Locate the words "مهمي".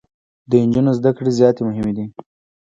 1.69-1.93